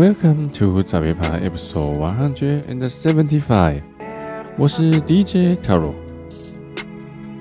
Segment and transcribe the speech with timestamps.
[0.00, 3.82] Welcome to 早别爬 Episode One Hundred and Seventy-Five。
[4.56, 5.92] 我是 DJ Taro。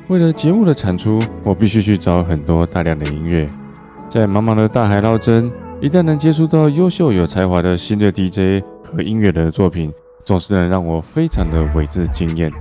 [0.10, 3.50] 为了节目的产出，我必须去找很多大量的音乐。
[4.10, 5.50] 在茫茫的大海捞针，
[5.80, 9.94] 一旦能接触到优秀有才华的新的 DJ 和音乐人的作品，
[10.26, 12.52] 总是能让我非常的为之惊艳。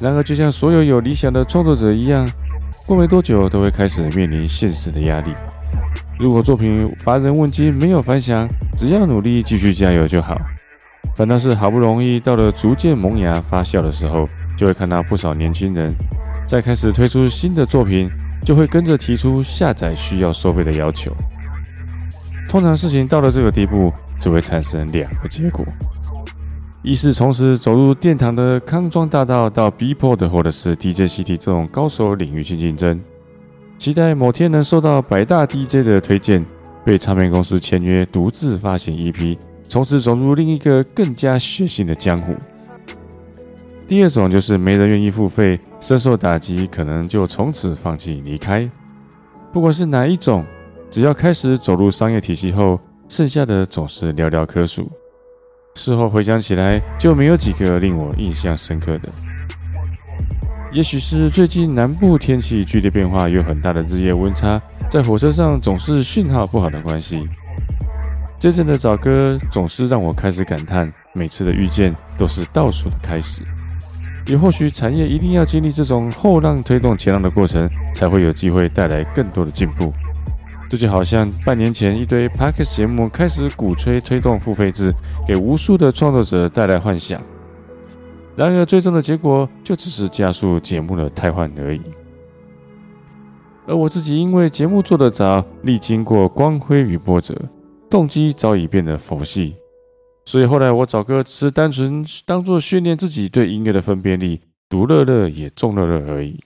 [0.00, 2.26] 然而，就像所有有理想的创作者一样，
[2.86, 5.34] 过没多久都会开始面临现实的压力。
[6.18, 10.36] 如果作品乏人问津，没有反响，只要努力继续加油就好。
[11.16, 15.94] 反倒是好不容易到了逐渐萌芽发酵的时候，就会看到不少年轻人
[16.46, 18.10] 在开始推出新的作品，
[18.42, 21.12] 就会跟着提出下载需要收费的要求。
[22.48, 25.64] 通常事情到了这个地步，只会产生两个结果：
[26.82, 33.00] 一是从此走入殿堂的康庄大道，到 Beatport 或者是 DJCity 这种高手领域去竞争。
[33.78, 36.44] 期待某天能受到百大 DJ 的推荐，
[36.84, 42.34] 被唱片公司签约，独自发行 EP，从此走入另一个更加血腥的江湖。
[43.86, 48.68] 第二种就是没人愿意付费，深受打击，可能就从此放弃离开。
[49.52, 50.44] 不管是哪一种，
[50.90, 54.90] 只要开始走入商业体系后，剩下的总是寥寥可数。
[55.76, 59.08] 事后回想起来，就没有几个令我印象深刻的。
[60.70, 67.26] 也许是最近南部天气剧烈变化，有很大的日夜温差，在火车上总是讯号不好的关系。
[68.38, 73.42] 真正的找歌总是让我开始感叹，每次的遇见都是倒数的开始。
[74.26, 79.92] 也或许产业一定要经历这种后浪推动前浪的过程，才会有机会带来更多的进步。
[80.68, 84.92] 这就好像半年前一堆 Podcast 节目开始鼓吹推动付费制，
[85.26, 87.18] 给无数的创作者带来幻想。
[88.38, 91.80] 然而，最终的结果就只是加速节目的汰换而已。
[93.66, 97.34] 而我自己因为节目做得早，历经过光辉与波折，
[97.90, 99.56] 动机早已变得佛系，
[100.24, 106.38] 所以后来我找歌只是单纯当做训练自己对音乐的分辨力，独乐乐也众乐乐而已。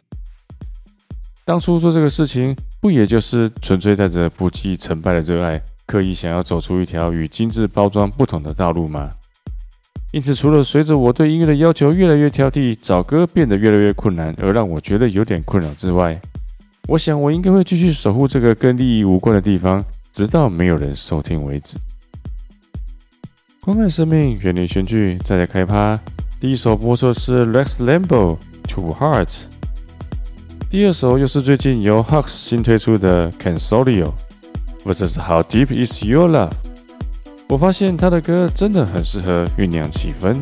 [1.44, 9.10] 当初做这个事情，不也就是纯粹带着不计成败的热爱，刻意想要走出一条与精致包装不同的道路吗？
[10.12, 16.20] 因此，除了随着我对音乐的要求越来越挑剔，找歌变得越来越困难，而让我觉得有点困扰之外，
[16.86, 21.78] 我想我应该会继续守护这个跟利益无关的地方，直到没有人收听为止。
[23.62, 25.98] 关爱生命，远离选剧，再来开趴。
[26.38, 28.36] 第一首播出的是 Rex Lambo
[28.68, 29.44] Two Hearts，
[30.68, 34.12] 第二首又是最近由 Hux 新推出的 Cansolio
[34.84, 36.50] vs How Deep Is Your Love。
[37.52, 40.34] 我发现他的歌真的很适合酝酿气氛。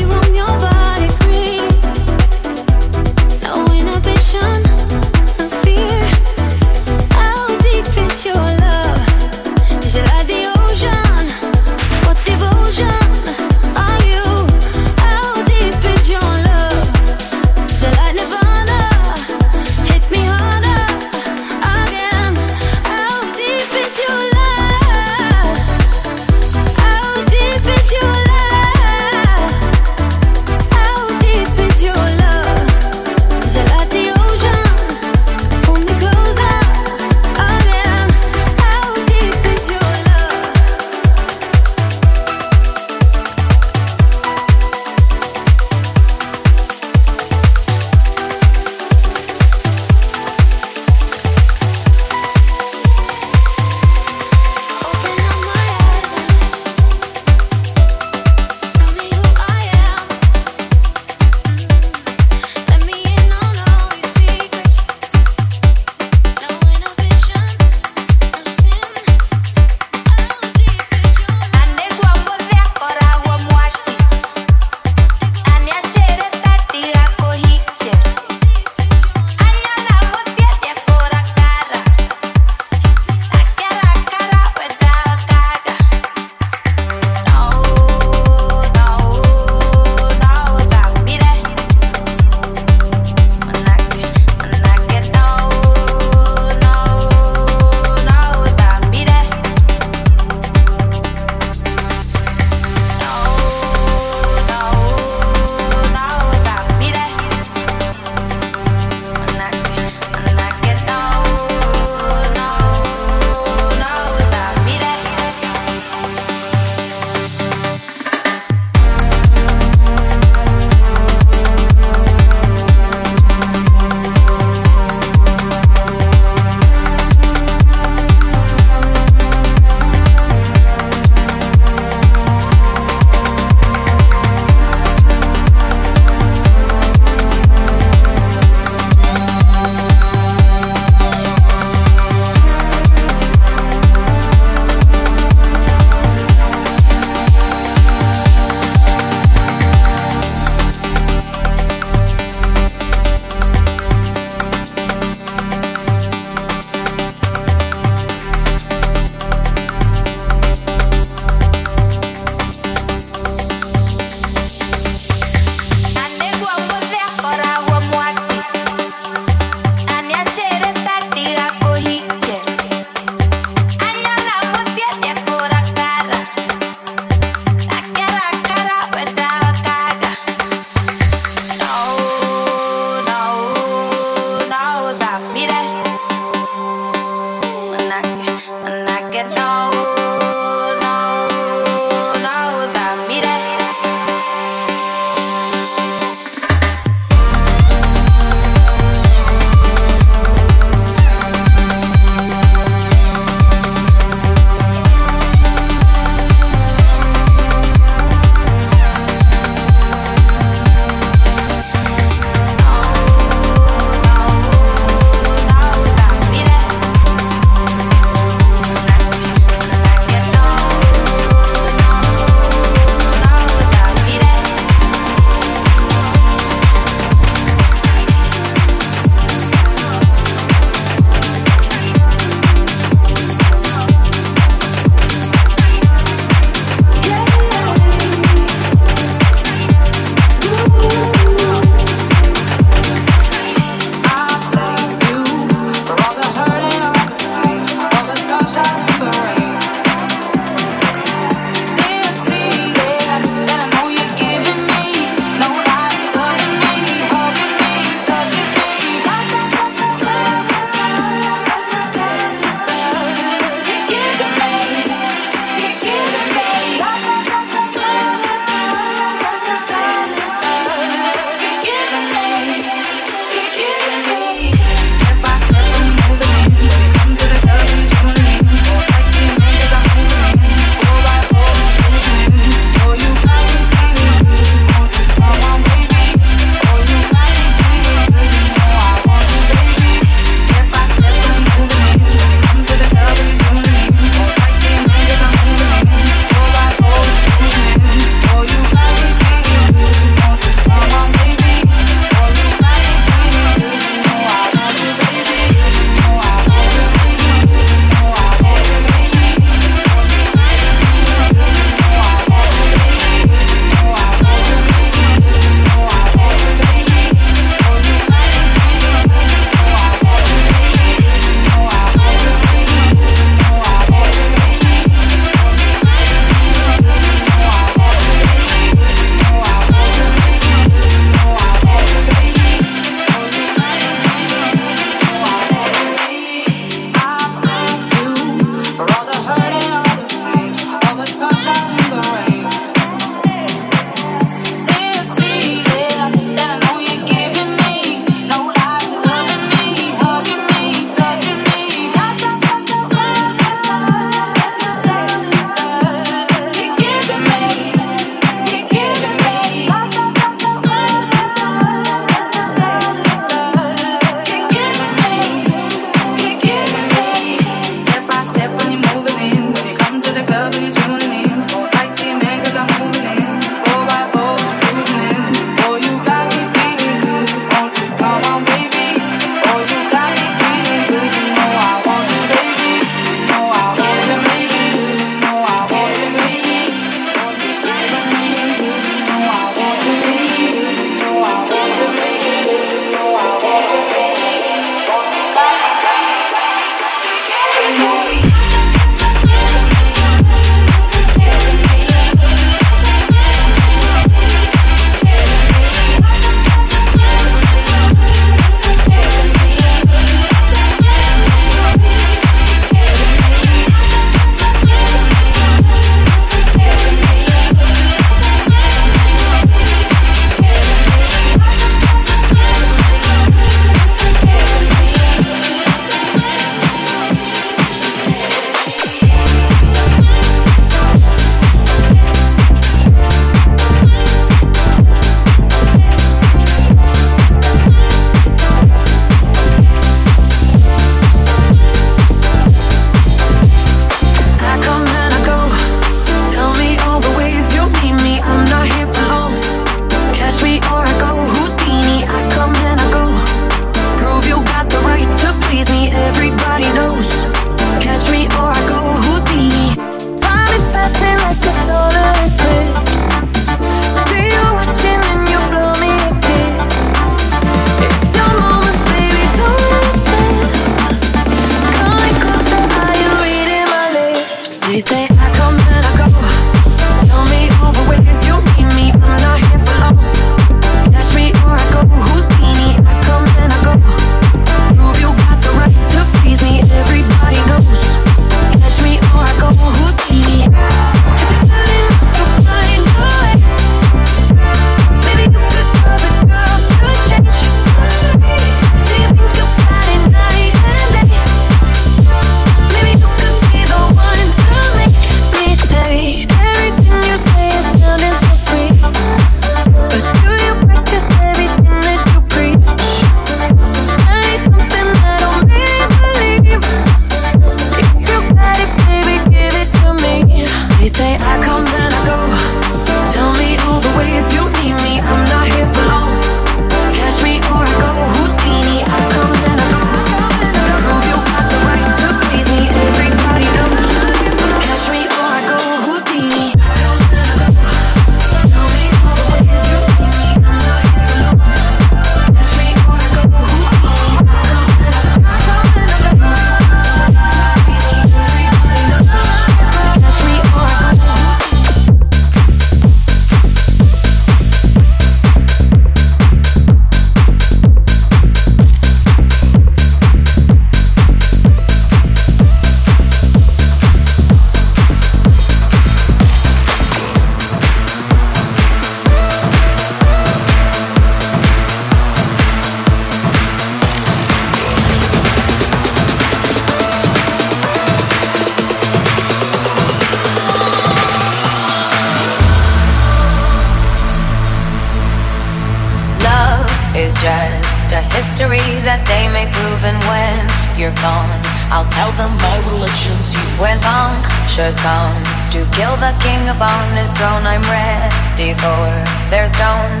[597.11, 598.87] stone I'm ready for.
[599.29, 600.00] There's stone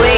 [0.00, 0.16] we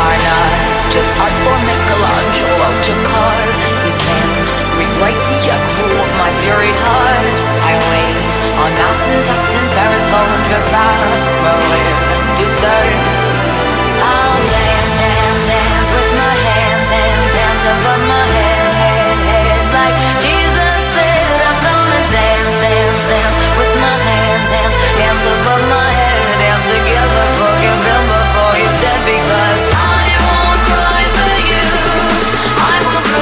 [0.00, 0.52] are not
[0.88, 3.56] just art for Michelangelo to carve.
[3.84, 7.28] He can't rewrite the accrual of my fury heart.
[7.60, 10.58] I wait on mountain tops in Paris, going to
[11.44, 11.96] Berlin,
[12.40, 12.84] Dutzer.
[14.00, 18.17] I'll dance, dance, dance with my hands, hands, hands above my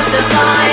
[0.06, 0.65] survive.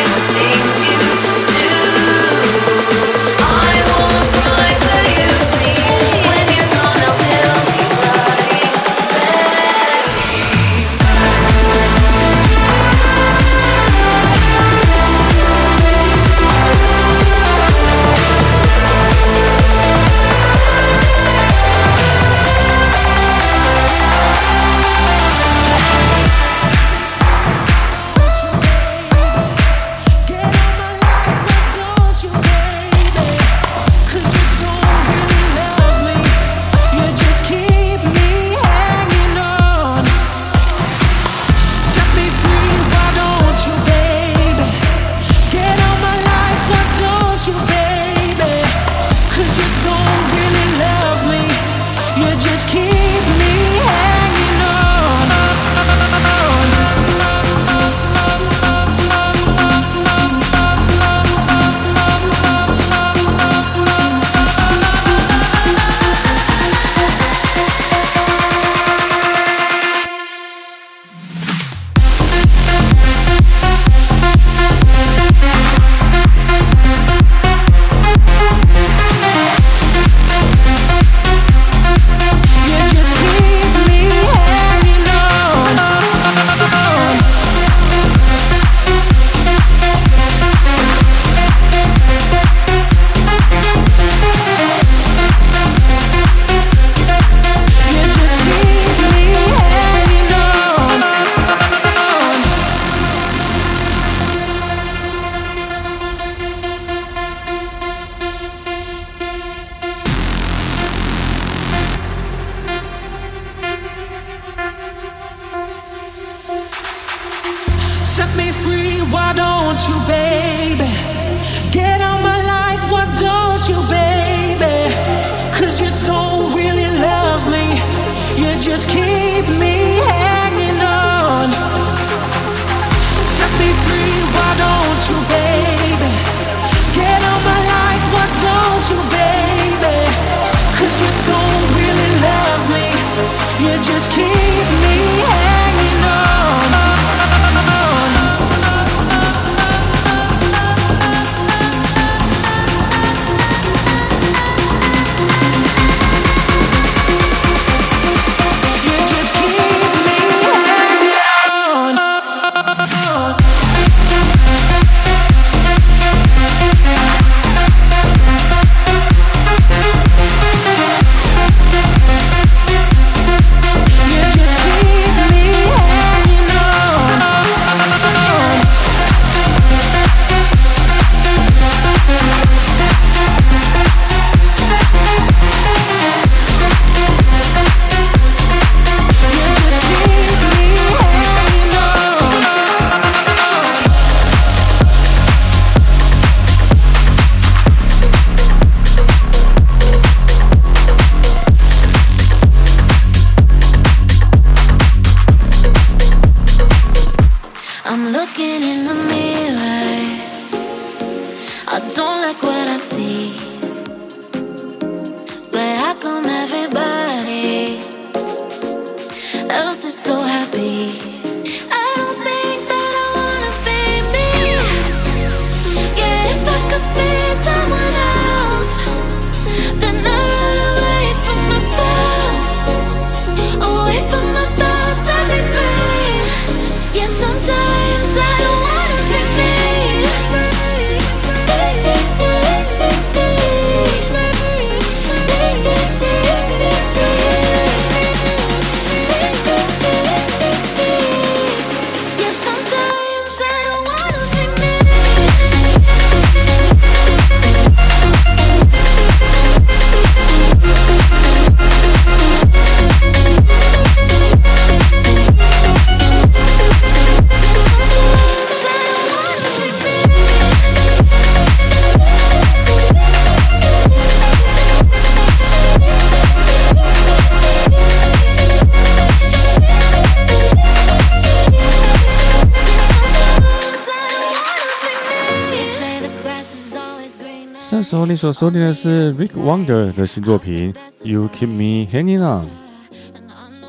[288.14, 290.72] 你所收听的是 Rick Wonder 的新作品
[291.04, 292.46] 《You Keep Me Hanging On》。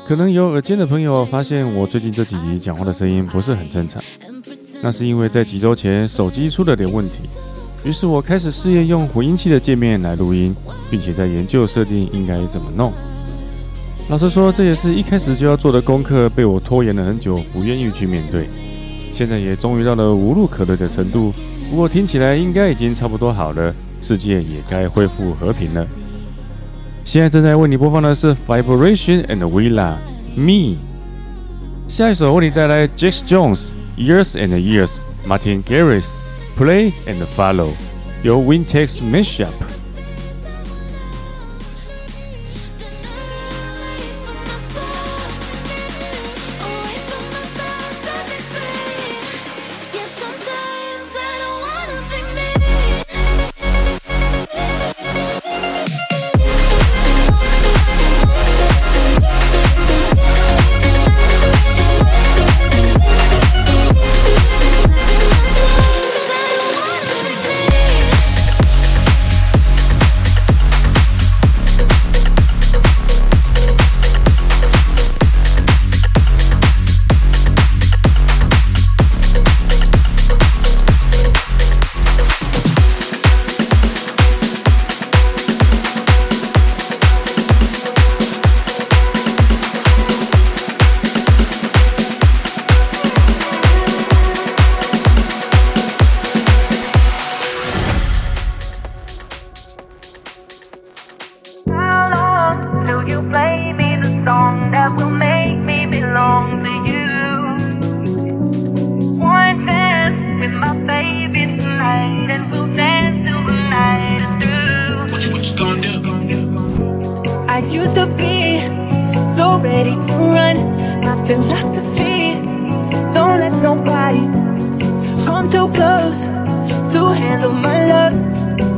[0.07, 3.99] 可能有耳尖的朋友发现，我最近这几集讲话的声音不是很正常，
[4.83, 7.27] 那是因为在几周前手机出了点问题，
[7.83, 10.55] 于是我开始试验用混音器的界面来录音，
[10.91, 12.93] 并且在研究设定应该怎么弄。
[14.09, 18.47] 老实说，这也是一开始就要做的功课，被我拖延了很久，不愿意去面对。
[19.11, 21.33] 现在也终于到了无路可退的程度，
[21.67, 23.73] 不过听起来应该已经差不多好了，
[24.05, 25.83] 世界也该恢复和平了。
[27.03, 29.95] 现在正在为你播放的是 Vibration and Villa
[30.35, 30.77] Me。
[31.87, 36.09] 下一首为你带来 Jax Jones Years and Years Martin Garrix
[36.55, 37.71] Play and Follow，
[38.21, 39.64] 由 Wintex Mashup。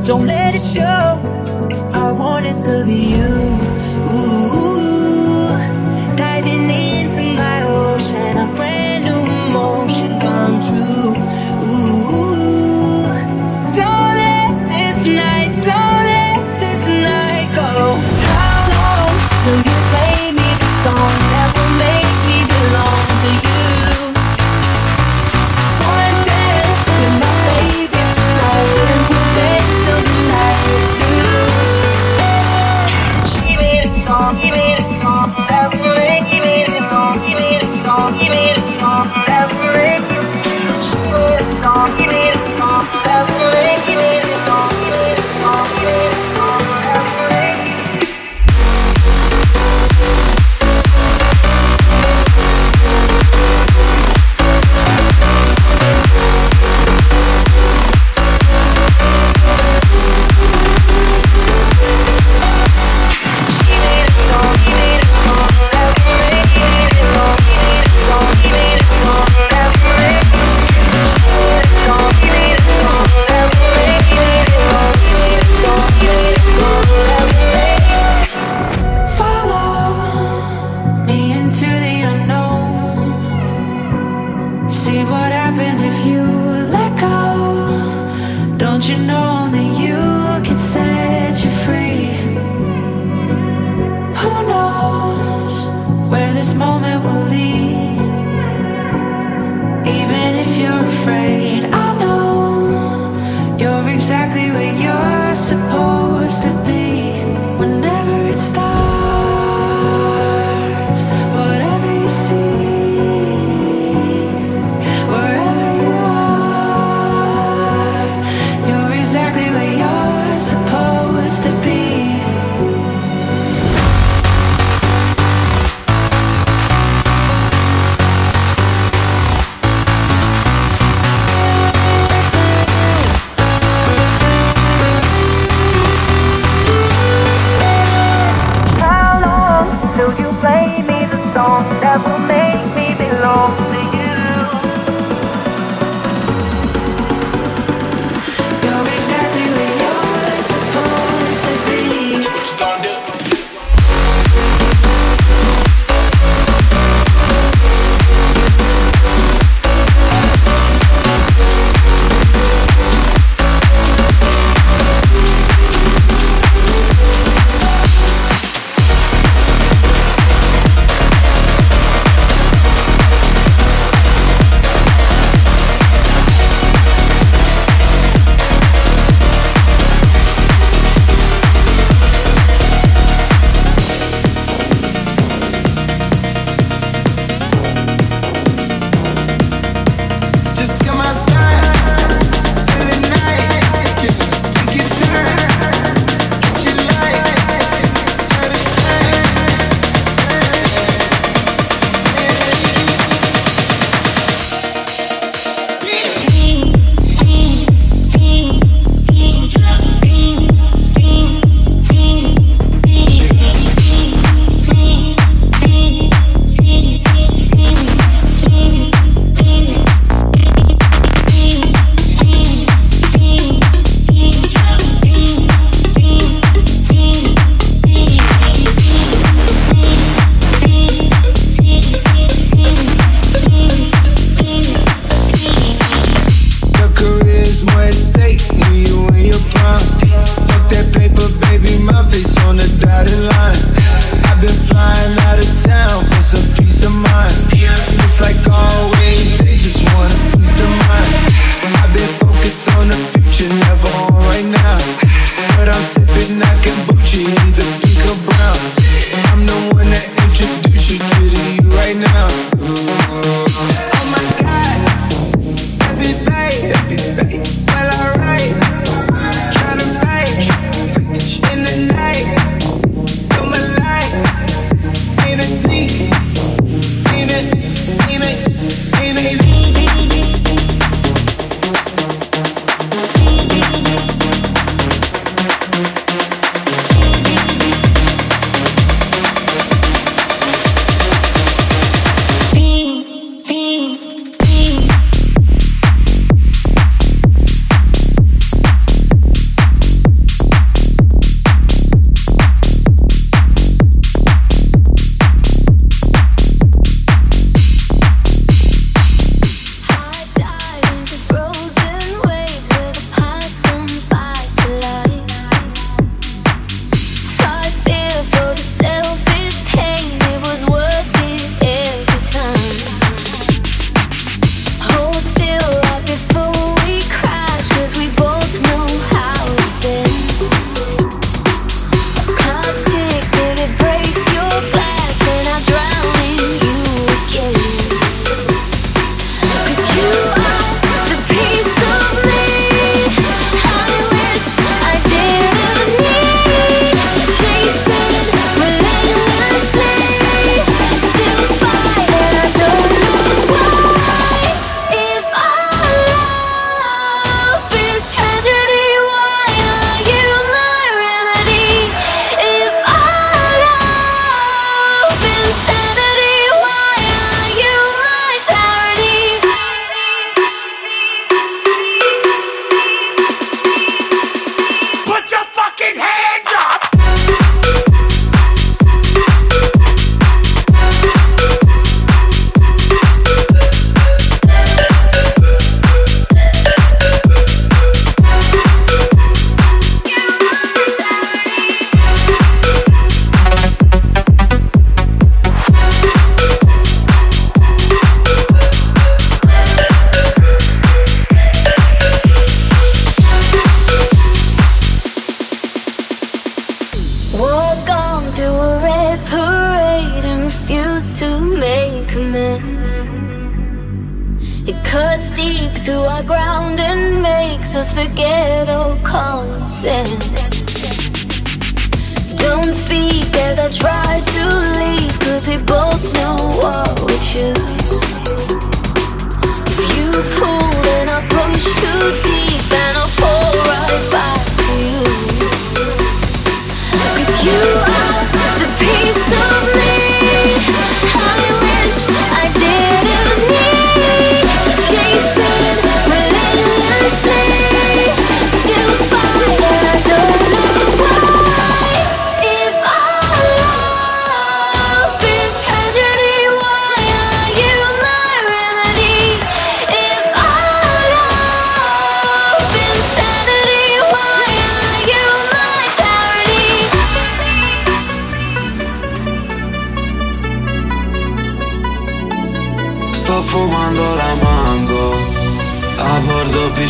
[0.06, 1.20] Don't let it show.
[1.92, 3.34] I want it to be you.
[4.14, 5.56] Ooh,
[6.16, 11.14] diving into my ocean, a brand new emotion come true.
[11.66, 12.37] Ooh.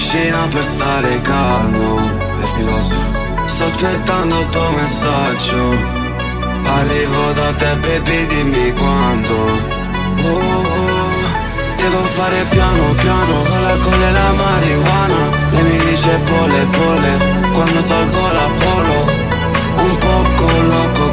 [0.09, 2.01] piscina per stare calmo.
[3.45, 5.63] Sto aspettando il tuo messaggio.
[6.65, 9.33] Arrivo da te baby dimmi quanto.
[9.33, 11.11] Oh, oh.
[11.77, 13.35] Devo fare piano piano.
[13.49, 15.21] Con la colla e la marijuana.
[15.51, 17.13] Lei mi dice pole pole.
[17.53, 18.99] Quando tolgo la polo
[19.77, 21.08] Un poco loco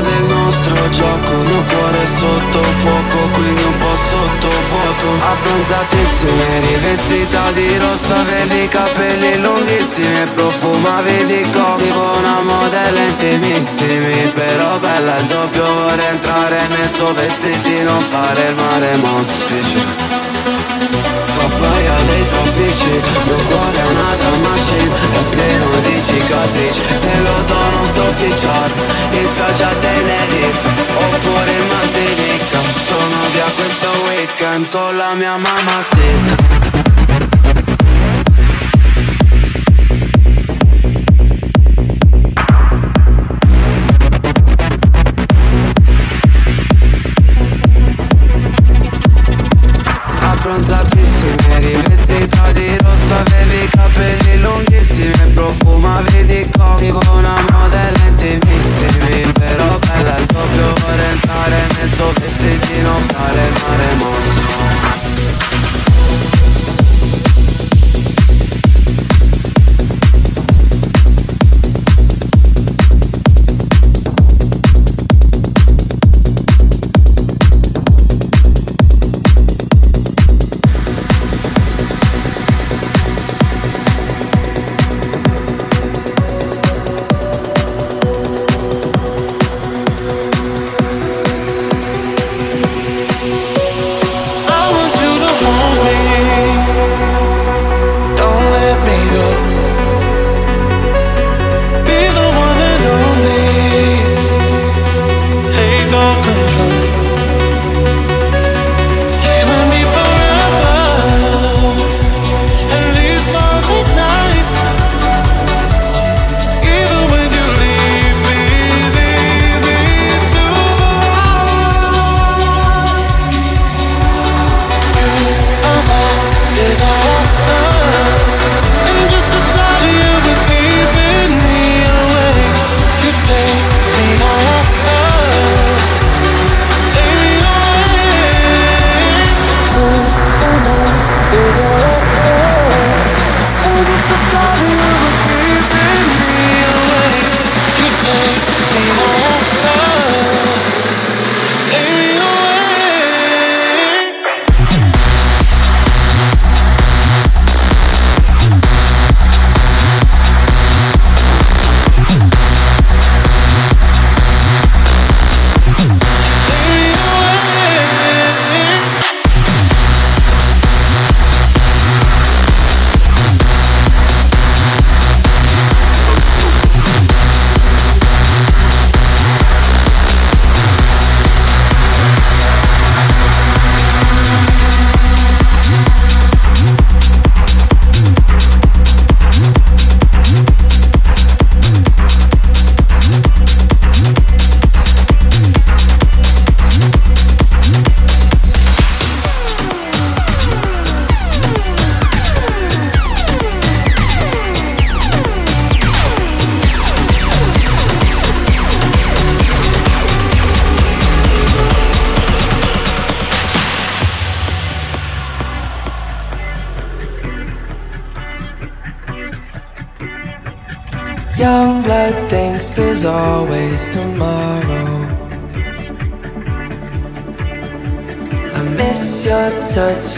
[0.00, 1.32] del nostro gioco.
[1.42, 5.06] Mio cuore è sotto fuoco, quindi un po' sotto vuoto.
[5.20, 15.16] Abbronzatissime, rivestita di rosso Avevi capelli lunghissimi Profumavi di comi, buona modella intimissimi Però bella
[15.16, 20.07] il doppio, ora entrare nel suo vestitino Fare il mare mospice
[21.48, 27.20] pappaia dei tropici Il mio cuore è una time machine È pieno di cicatrici Te
[27.22, 28.70] lo do non sto picciar
[29.10, 36.87] In spiaggia Tenerife Oppure in Martinica Sono via questo weekend Con la mia mamma sì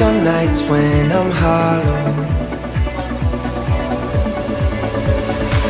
[0.01, 2.05] some nights when I'm hollow.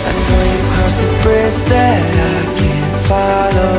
[0.08, 3.74] I know you crossed a bridge that I can't follow.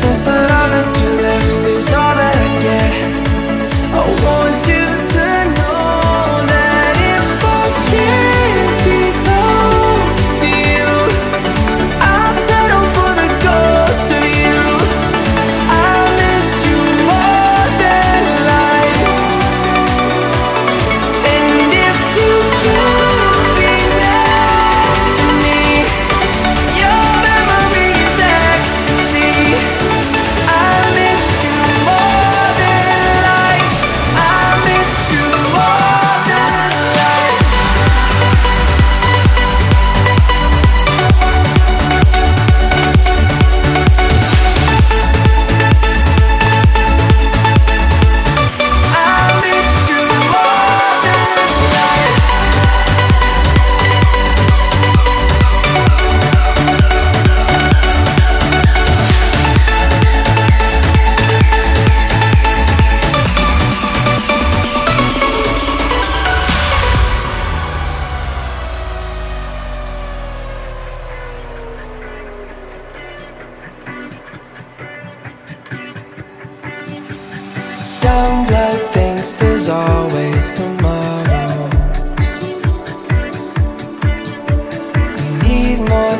[0.00, 2.92] Since the love that you left is all that I get,
[3.92, 5.21] I want you to.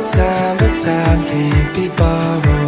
[0.06, 2.61] time, but time can't be borrowed.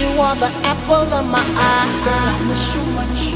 [0.00, 1.88] you are the apple of my eye.
[2.04, 3.34] Girl, I miss you much.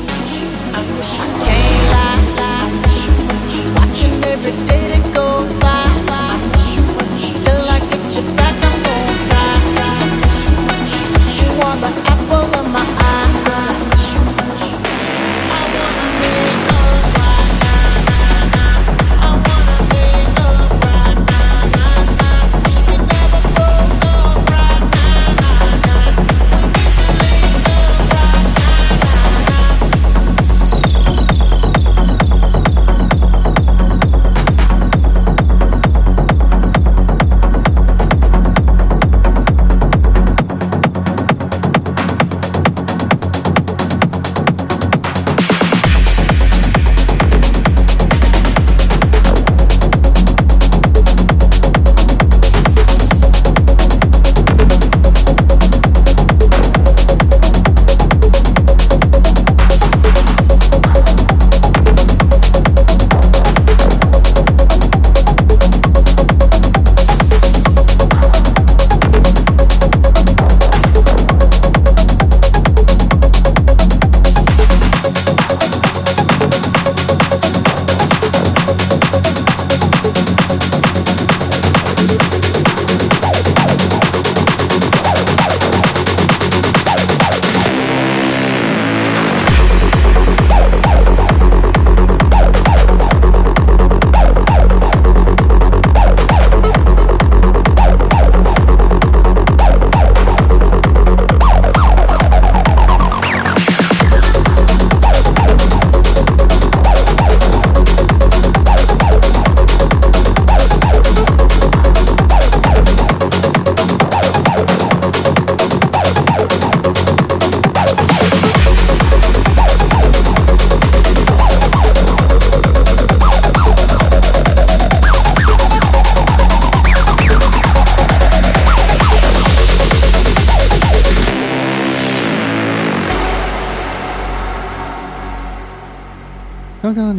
[0.75, 2.71] I wish I can't lie, lie.
[3.79, 5.83] Watching every day that goes by.
[6.07, 7.23] I miss you much.
[7.43, 9.53] Till I get you back, I'm gonna try.
[11.41, 12.42] You are the apple.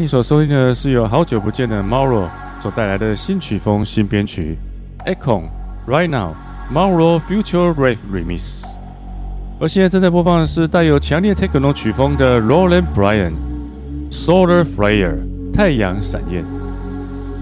[0.04, 2.28] 你所收听的是由好久不见的 Mauro
[2.60, 4.58] 所带来的新曲风新编曲
[5.06, 5.44] Echo
[5.88, 6.36] Right Now
[6.70, 8.66] Mauro Future Rave Remix。
[9.62, 13.32] 而现在正在播放的是带有强烈 Techno 曲风的 Roland Bryan
[14.12, 15.16] Solar Flare
[15.54, 16.44] 太阳闪焰。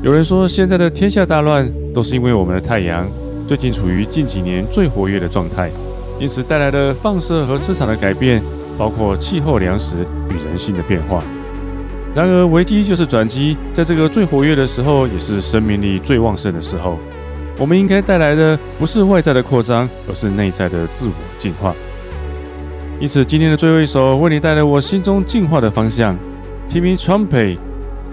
[0.03, 3.09] 有人说，现在的天下大乱都是因为我们的太阳
[3.47, 5.71] 最近处于近几年最活跃的状态，
[6.19, 8.39] 因此带来的放射和磁场的改变，
[8.77, 9.95] 包括气候、粮食
[10.29, 11.23] 与人性的变化。
[12.13, 16.99] 然而，危机就是转机，在这个最活跃的时候，也是生命力最旺盛的时候。
[17.57, 21.73] 我们应该带来的不是外在的扩张，而是内在的自我进化。
[22.99, 26.17] 因此，今天的最后一首为你带来我心中进化的方向
[26.69, 27.57] ：Timmy Trumpet、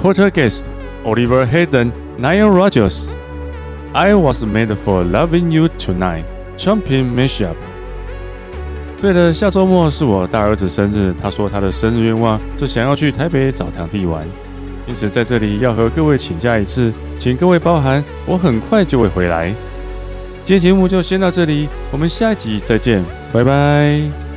[0.01, 0.63] Porter Guest、
[1.05, 1.91] Oliver Heldens、
[2.21, 3.09] Nile Rogers。
[3.93, 6.25] I was made for loving you tonight。
[6.57, 7.68] Trumpet Mashup。
[9.01, 14.27] 对了，下周末是我大儿子生日，他说他的生日愿望是想要去台北找堂弟玩，
[14.89, 19.55] 因此在这里要和各位请假一次，请各位包涵，我很快就会回来。
[20.45, 24.28] 今天节目就先到这里，我们下一集再见，拜拜。